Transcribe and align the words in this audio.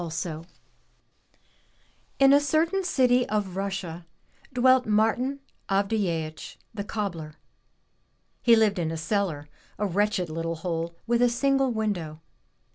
Tolstoy 0.01 0.45
N 2.19 2.33
a 2.33 2.39
certain 2.39 2.83
city 2.83 3.29
of 3.29 3.55
Russia 3.55 4.07
dwelt 4.51 4.87
Martin 4.87 5.41
Avdyeeich, 5.69 6.57
the 6.73 6.83
cobbler. 6.83 7.35
He 8.41 8.55
lived 8.55 8.79
in 8.79 8.89
a 8.89 8.97
cellar, 8.97 9.47
a 9.77 9.85
wretched 9.85 10.27
little 10.27 10.55
hole 10.55 10.95
with 11.05 11.21
a 11.21 11.29
single 11.29 11.71
window. 11.71 12.19